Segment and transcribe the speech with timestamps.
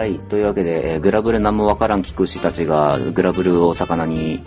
[0.00, 0.18] はい。
[0.18, 4.40] というわけで、えーグラブル何もわからん聞く牛たちが、グラブルを魚に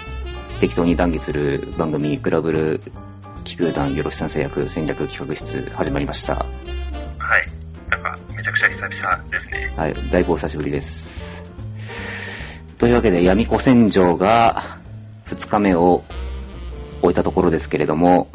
[0.60, 2.82] 適当に談義する番組、グラブル
[3.44, 6.38] 気空団よろしさん製薬戦略企画室始まりました。
[6.38, 6.44] は
[7.38, 7.48] い。
[7.88, 9.72] なんか、めちゃくちゃ久々ですね。
[9.78, 9.94] はい。
[9.94, 11.44] だいぶお久しぶりです。
[12.80, 14.80] というわけで、闇子戦場が
[15.28, 16.04] 2日目を
[17.02, 18.28] 終えたところですけれども、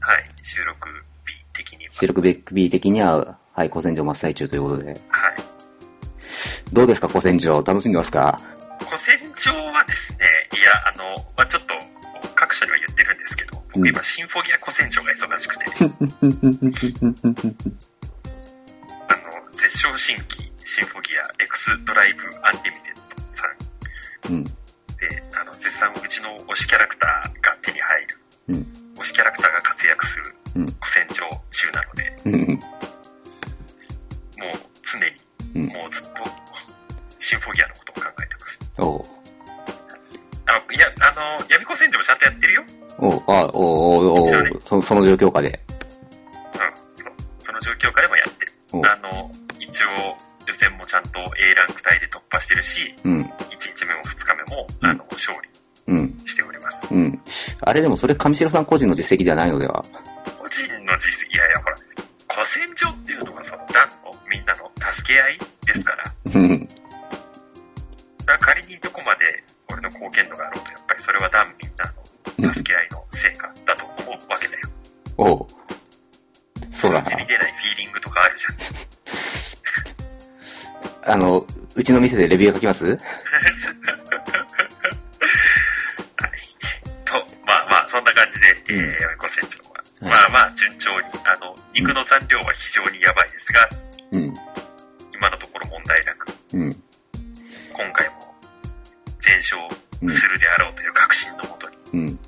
[0.00, 0.26] はい。
[0.40, 0.88] 収録
[1.26, 1.92] 日的には。
[1.92, 4.96] 収録日的には、はい、古戦場真っ最中ということで、はい。
[6.72, 7.62] どうですか、古戦場？
[7.62, 8.38] 楽しんでますか？
[8.84, 10.18] 古戦場はですね、
[10.52, 11.74] いや、あの、まあ、ちょっと、
[12.34, 15.66] 各所には言ってるんですけど、僕今、シンフォギア古戦場が忙しくて、
[19.08, 23.46] あの、絶唱新規シンフォギア X ドライブアンリミテッドさ
[24.28, 24.44] んうん。
[24.44, 24.50] で、
[25.40, 28.66] あの、絶賛うちの推しキャラクターが手に入る、うん。
[28.98, 30.66] 推しキャラクターが活躍するうん。
[30.66, 31.25] 古戦場
[37.26, 38.60] シンフォギアのことを考えてます。
[38.78, 39.02] おう。
[40.46, 42.62] あの、いや、あの、闇子戦場もちゃんとやってるよ。
[42.98, 45.48] おう、あ、おう、おう、おう一応ねそその状況下で。
[45.48, 47.12] うん、そう。
[47.40, 48.52] その状況下でもやってる。
[48.72, 48.82] おう。
[48.86, 49.88] あの、一応、
[50.46, 53.18] 予選もちゃんと A ランク帯で突破してるし、うん。
[53.18, 53.24] 1
[53.74, 55.48] 日目も2日目も、うんあの、勝利
[55.88, 56.16] うん。
[56.24, 56.86] しております。
[56.88, 57.20] うん。
[57.60, 59.82] あれでもそれ上白さん個人の実績ではないのでは？
[60.38, 61.76] 個人の実績、いやいや、ほら、
[62.32, 66.85] 古戦場っていうのはその、団のみんなの助け合いですから、だか
[68.26, 68.32] うん。
[68.32, 71.84] ら仮にどこまで俺の貢献度があろうと、やっぱりそれは団みんな
[72.48, 74.68] の助け合いの成果だと思うわけだよ。
[75.18, 75.46] おう。
[76.72, 78.58] そうだ数字に出ないフィーリングとかあるじゃん。
[81.08, 81.12] な。
[81.14, 82.84] あの、うちの店でレビュー書きます？
[82.86, 82.98] はい。
[87.04, 87.14] と、
[87.46, 89.76] まあまあ、そんな感じで、うんえー、闇子船長は。
[90.00, 93.68] はいまあまあ、順調に、あの、肉の残量は非常にやばいですが、
[94.12, 94.34] うん。
[95.14, 96.82] 今のところ問題なく、うん。
[100.08, 102.18] するであろうという確信のもとにうん。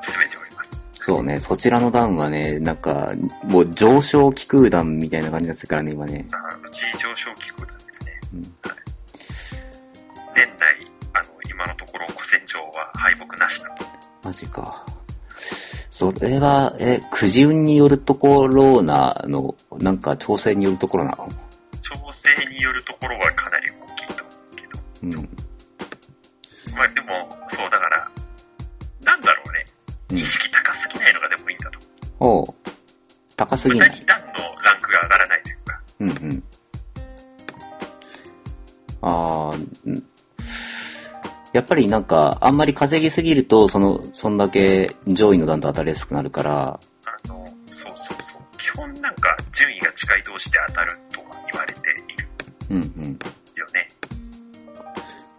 [0.00, 0.80] 進めております。
[1.00, 3.12] そうね、そちらの段はね、なんか、
[3.44, 6.24] もう上昇気空団みたいな感じになってるからね、今ね。
[6.32, 8.20] あうち上昇機構なんですね。
[8.34, 8.42] うん。
[8.42, 8.52] 年
[10.58, 13.86] 内、あの、今のところ古戦場は敗北なしだと。
[14.24, 14.84] マジか。
[15.90, 21.28] それは、え、くじ運によるところなの、なんか調整によるところなの？
[21.80, 23.47] 調整によるところはかなり大きいと思
[25.02, 25.10] うん。
[26.74, 28.10] まあでも、そうだから、
[29.04, 29.64] なんだろうね。
[30.10, 31.78] うん意識高すぎないのがでもいいんだと。
[32.20, 32.54] おう
[33.36, 34.04] 高すぎない。
[34.06, 34.32] 段の
[34.64, 35.80] ランクが上がらないというか。
[36.00, 36.42] うんうん。
[39.02, 40.04] あーうん
[41.52, 48.42] やっぱりなんか、あんまり稼ぎすぎると、その、そんだけ上位の段と当たりやすくなるから、あの、そうそうそう。
[48.58, 52.28] 基本なんか順位が近い同士で当たるとは言われている
[52.70, 53.18] うんうん。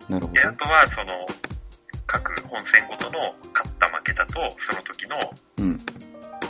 [0.10, 1.14] なるほで、あとはその、
[2.08, 3.20] 各本戦ごとの
[3.54, 5.16] 勝った負けたと、その時の。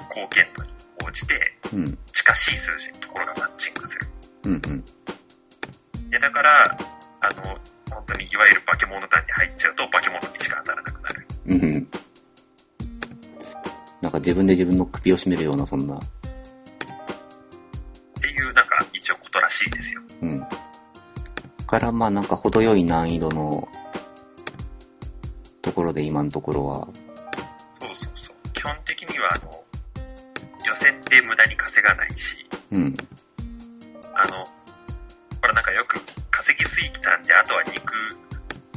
[0.09, 0.70] 貢献度に
[1.06, 1.40] 応じて、
[1.74, 1.97] うん。
[2.12, 4.08] 近しい数字のところがマッチングする。
[4.46, 4.86] うんうん。
[6.09, 6.78] いや、だから、
[7.22, 7.58] あの、
[7.92, 11.28] 本当にいわゆる化け物団に入っちゃうと化け物にしか当たらなくなる。
[11.46, 11.88] うんうん。
[14.02, 16.00] なんか自分で自分の首を絞めるような、そんな。
[21.69, 23.68] から、まあなんか程よい難易度の
[25.62, 26.88] ところで今のところは、
[27.72, 28.50] そうそうそう。
[28.53, 29.63] 基本的には、あの、
[30.66, 32.94] 予選で無駄に稼がないし、うん。
[34.16, 34.44] あの、
[35.41, 37.94] ほらなんかよく稼ぎすぎたんで、あとは肉、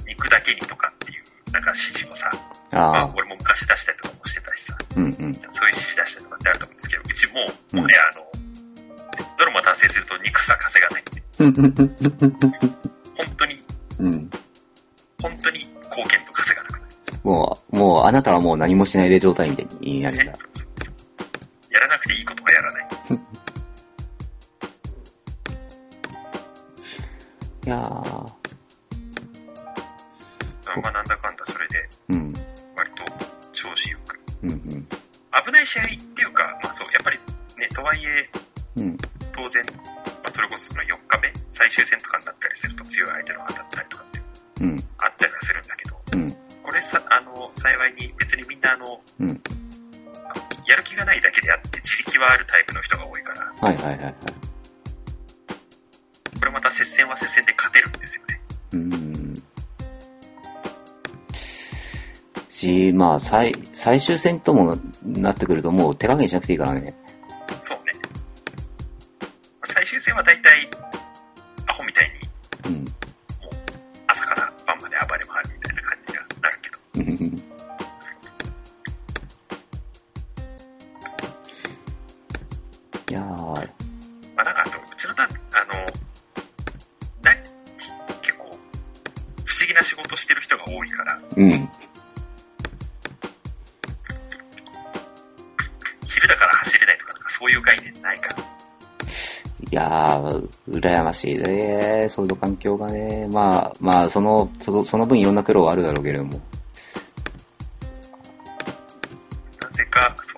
[0.07, 2.31] 肉だけにとかっていう、なんか指示をさ、
[2.73, 5.13] まああ俺も昔出したりとかもしてたしさ、うんうん。
[5.13, 5.33] そういう
[5.69, 7.41] 指示出したりとかってあると思うんですけど、うちも
[7.73, 8.27] うんう、もはやあの、
[9.39, 11.05] ドラマ達成すると肉さ稼がない。
[11.51, 11.63] 本
[13.37, 13.63] 当に、
[13.99, 14.31] うん。
[15.21, 16.93] 本当に貢献度稼がなくなる。
[17.25, 20.25] もう、もう、あなたはもう何もしないで状態みたいになるんだ。
[20.27, 20.95] ねそうそうそう。
[21.73, 22.89] やらなくていいことはやらない。
[27.65, 28.43] いやー、
[30.83, 32.33] まあなんだかんだそれで、うん。
[32.77, 33.05] 割と
[33.53, 34.19] 調子よく。
[34.43, 34.89] うんうん。
[35.45, 37.19] 危ない試合っていうか、まあそう、やっぱり
[37.59, 38.31] ね、とはいえ、
[38.77, 38.97] うん。
[39.33, 39.92] 当然、まあ、
[40.33, 44.21] それこそその4日目、最終戦とかになったりすると強い相手の当たったりとかって
[44.65, 44.77] うん。
[44.99, 46.31] あったりはするんだけど、うん。
[46.63, 49.43] これさ、あの、幸いに別にみんなあの、うん。
[50.67, 54.15] やる気がないだけであって、自力はあるタイプの人が多いから、はいはいはいはい。
[56.39, 58.41] これまた接戦は接戦で勝てるんですよね。
[58.73, 59.43] うーん。
[62.49, 66.95] し、まあ、最、最終戦ともなってくるともう手加減しなくていいからね。
[69.83, 70.71] 最終戦は大体、
[71.67, 72.13] アホみたい
[72.71, 72.85] に、うん、
[74.07, 76.79] 朝から晩まで暴れ回るみたいな感じになるけど。
[83.11, 83.27] いやー。
[84.37, 85.75] まあなんか、うちの、あの、
[87.23, 87.35] な、
[88.23, 91.51] 結構、不思議な仕事してる人が多いから、うん。
[96.07, 98.42] 昼だから走れないと、かそういう概念ないから。
[99.73, 102.07] いやー、羨ましいね。
[102.11, 103.27] その環境がね。
[103.33, 106.39] まあ、まあ、その、そのその分いろんな苦労はあるだろうけれども。
[109.59, 110.37] なぜか、そ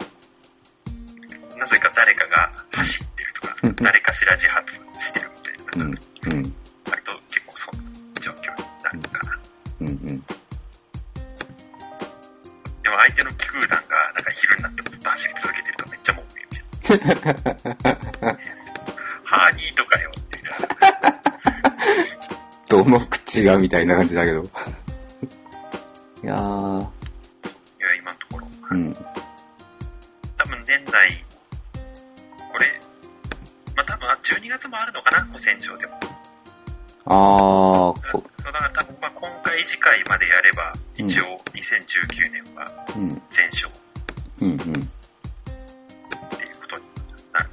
[1.57, 1.59] う。
[1.59, 6.55] なぜか誰かが走ってるとか、誰かしら自発してるみたいな、うん、うん、
[6.89, 8.49] 割と結構そんな状況に
[8.85, 9.39] なるかな。
[9.81, 9.97] うん、うん。
[12.85, 18.34] でも相手の気空団がなんか昼になってもずっと走り続けてるとめっちゃ文句言う
[23.43, 24.41] どの口がみたいな感じだけど。
[24.41, 24.43] い
[26.27, 28.47] やー、いや、今のところ。
[28.71, 31.25] うん、多分年内、
[32.53, 32.81] これ、
[33.77, 35.93] まあ多分12月もあるのかな、古戦場でも。
[37.07, 43.71] あー、こそうだから多分まあ今回次回までやれば、一応2019年はうん、全勝
[44.41, 44.57] うん、うん。
[44.57, 46.83] っていうことに
[47.33, 47.51] なる。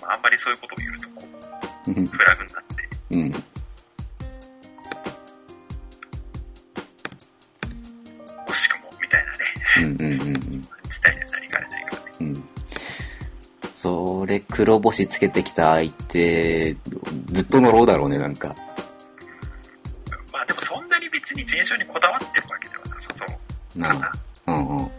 [0.00, 1.26] まああんまりそういうことを言うとこ
[1.86, 3.51] う、うんフラグになって、うん。
[9.84, 10.40] うん、うん、うん。
[10.40, 12.10] 事態にはなりかねないからね。
[12.20, 12.44] うん。
[13.74, 16.76] それ、黒星つけてきた相手、
[17.26, 18.54] ずっと乗ろうだろうね、なんか。
[20.32, 24.12] まあでもそんなに別に全勝にこだわってるわけではなさそうなかな。
[24.46, 24.52] あ。
[24.52, 24.90] うん、うん。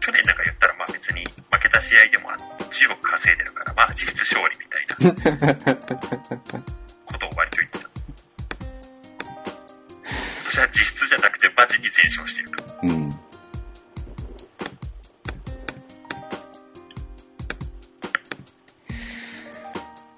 [0.00, 4.96] 去年なんか言ったらまあ別に負けた試合でもあの10億稼いでるからまあ実質勝利みたいな
[7.06, 7.30] ことを
[10.62, 12.64] は実質じゃなくてマジに全勝してると。
[12.82, 13.10] うん。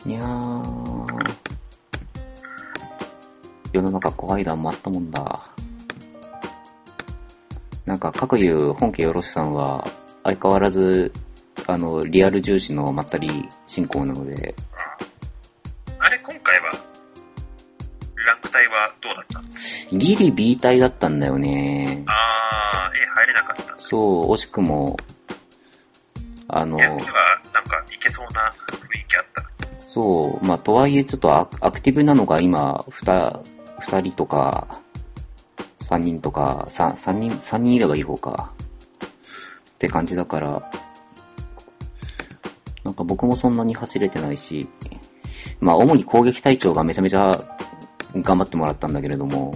[0.06, 1.34] いやー。
[3.72, 5.50] 世の中怖い段もあったもんだ。
[7.84, 9.86] なんか、各有本家よろしさんは、
[10.22, 11.12] 相変わらず、
[11.66, 14.54] あの、リアル重視のまったり進行なので、
[19.98, 22.04] ギリ B 体だったんだよね。
[22.06, 23.74] あー、え、入れなかった。
[23.78, 24.96] そう、惜しくも、
[26.48, 27.04] あの、なんか
[27.92, 29.42] いけそうな雰囲気あった。
[29.88, 33.40] そう、まあ、とはいえちょっとアアクティブなのが今、ふた、
[33.80, 34.80] 二人とか、
[35.78, 38.52] 三人とか、三、三人、三人いればいい方か。
[39.74, 40.70] って感じだから、
[42.84, 44.66] なんか僕もそんなに走れてないし、
[45.60, 47.38] まあ、主に攻撃隊長がめちゃめちゃ
[48.14, 49.54] 頑張ってもらったんだけれども、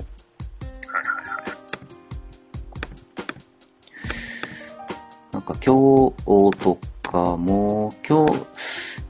[5.48, 8.46] か今日とかも、今日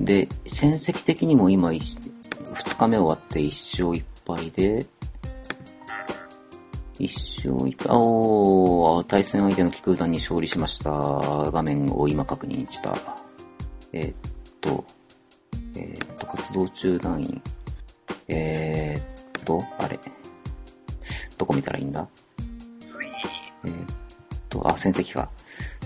[0.00, 1.98] で、戦績的にも今一、
[2.54, 4.86] 二日目終わって一勝一敗で、
[7.00, 7.12] 一
[7.44, 10.90] 勝一敗、おー、対戦相手の気空団に勝利しました。
[10.90, 12.96] 画面を今確認した。
[13.92, 14.14] えーっ
[14.60, 14.84] と、
[15.76, 17.42] えーっと、活動中団員。
[18.28, 19.98] えーっと、あれ。
[21.36, 22.06] どこ見たらいいんだ？
[23.64, 23.72] えっ
[24.48, 25.28] と、あ、戦績か。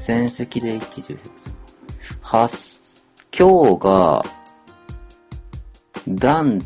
[0.02, 1.16] 戦績で1
[2.22, 3.02] 8
[3.38, 4.24] 今日が、
[6.08, 6.58] 段、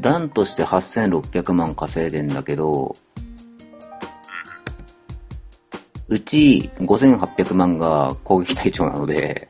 [0.00, 2.94] 段として8600万稼いでんだけど、
[6.06, 9.48] うち5800万が攻撃隊長なので、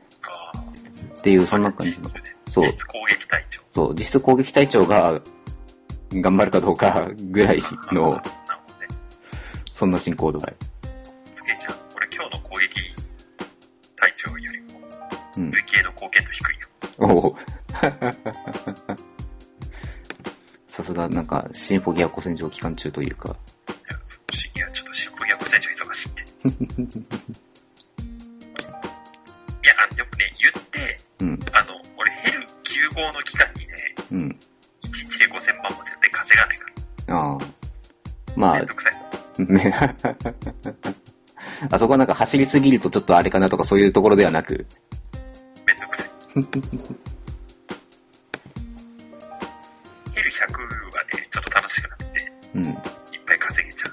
[1.19, 2.09] っていう、そんな感じの。
[2.49, 3.61] そう実質攻撃隊長。
[3.69, 5.21] そう、実質攻撃隊長が
[6.11, 7.59] 頑張るかどうかぐらい
[7.91, 8.19] の。
[9.75, 10.55] そんな進行度合い。
[15.37, 15.51] うん。
[15.51, 16.67] 累計の貢献度低いよ。
[16.99, 17.35] おお。
[20.67, 23.29] さすが、なんか、シンフォギア古戦場期間中というか。
[23.29, 23.31] い
[23.91, 24.19] や、そ
[24.55, 26.21] いや、ちょっとシンプル逆戦場忙しいって。
[26.25, 26.47] い
[29.67, 33.73] や、あの、でもね、言って、うん、あの、俺ヘル9号の期間にね、
[34.11, 34.19] うん。
[34.19, 34.37] 1
[34.83, 36.65] 日で5000万も絶対稼がないか
[37.07, 37.17] ら。
[37.17, 37.37] ああ。
[38.35, 38.95] まあめん、どくさい。
[39.39, 39.73] ね。
[41.71, 44.65] あそこはなんか走りすぎるとちょっとあれかなとかそういうところではなく。
[46.35, 46.77] めんどくさい。
[50.13, 52.73] ヘル100はね、ちょっと楽しくなって、うん、いっ
[53.25, 53.91] ぱい稼げちゃう。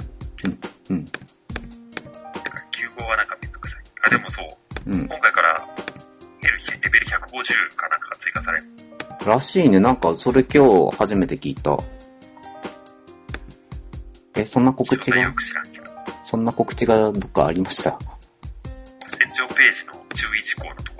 [0.90, 3.82] うん、だから9号はなんかめんどくさい。
[4.02, 4.46] あ、でもそう、
[4.90, 5.08] うん。
[5.08, 5.68] 今回から
[6.40, 8.66] ヘルレベル150かなんかが追加される。
[9.24, 9.78] らしいね。
[9.78, 11.78] なんか、それ今日初めて聞いた。
[14.34, 15.16] え、そんな告知が？
[15.16, 15.84] 詳細よ、く知らんけど、
[16.24, 17.96] そんな告知がどっかありました？
[19.06, 20.91] 戦場ページの注意事項のと、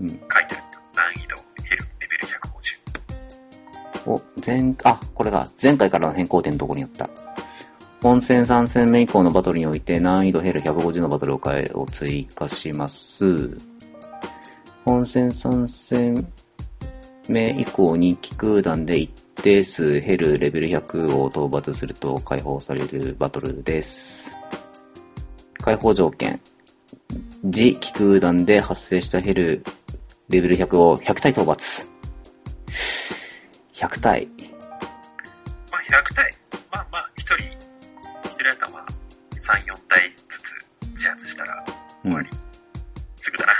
[0.00, 0.08] うん。
[0.08, 0.56] 書いてある。
[0.94, 4.10] 難易度、ヘル、レベル150。
[4.10, 5.48] お、前、あ、これだ。
[5.62, 7.08] 前回からの変更点のところにあった。
[8.02, 13.50] 本戦3戦目以降のバトルにおいて難易度減る150のバトルを変え、を追加します。
[14.86, 16.26] 本戦3戦
[17.28, 24.30] 目以降に気空弾で一定数減るレベル100を討伐すると解放されるバトルです。
[25.60, 26.40] 解放条件。
[27.42, 29.64] 自気空弾で発生した減る
[30.30, 31.88] レベル100を100体討伐。
[33.74, 34.28] 100体。
[35.72, 36.30] まあ、100体。
[36.70, 38.86] まあまあ、1人、1人頭
[39.32, 41.64] 3、4体ずつ自発したら
[42.04, 42.28] うん終わり。
[43.16, 43.52] すぐだな。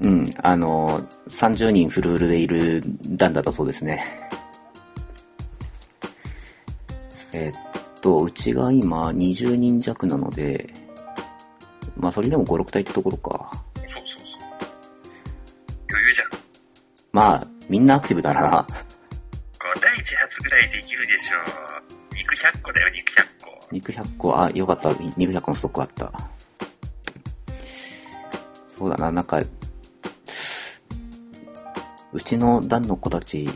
[0.00, 4.02] うん、あの、30人フルフルでいる団だったそうですね。
[7.32, 10.72] えっと、うちが今20人弱なので、
[11.98, 13.67] まあそれでも5、6体ってところか。
[17.18, 18.64] まあ、みんなアクティブだな。
[19.58, 22.14] 5体自発ぐらいできるでしょう。
[22.14, 23.68] 肉100個だよ、肉100個。
[23.72, 24.92] 肉100個、あ、よかった。
[25.16, 26.12] 肉100個のストックあった。
[28.76, 29.40] そうだな、なんか、
[32.12, 33.48] うちの団の子たち、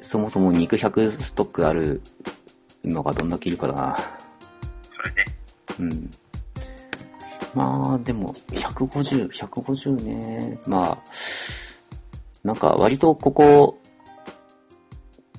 [0.00, 2.00] そもそも肉100ストックある
[2.84, 3.98] のがどんだけいるかだな。
[4.86, 5.24] それね。
[5.80, 6.10] うん。
[7.52, 10.56] まあ、でも、150、150ね。
[10.68, 10.98] まあ、
[12.44, 13.78] なんか割とここ、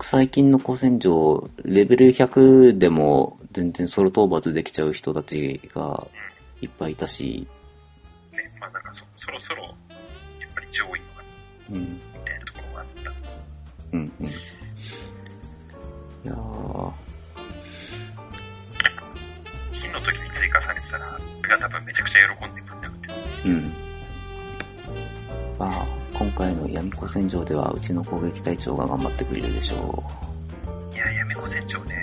[0.01, 6.07] 最近の古戦場、レベル100でも全然ソロ討伐できちゃう人たちが
[6.61, 7.47] いっぱいいたし、
[8.33, 9.73] ね、まあなんかそそろそろ、やっ
[10.55, 10.99] ぱり上位のが、
[11.71, 13.11] うん、みたいなところがあった。
[13.93, 14.25] うん、うん。
[14.25, 14.29] い
[16.23, 16.91] やー、
[19.73, 21.05] 金の時に追加されてたら、
[21.41, 23.13] 俺が多分めちゃくちゃ喜んでぶん殴ってる。
[23.45, 23.84] うん。
[25.57, 25.71] まあ、
[26.17, 30.03] 今回の闇古戦場ではうちの攻撃隊長が頑張ってくれるでしょ
[30.91, 30.95] う。
[30.95, 31.94] いや、闇子戦場ね、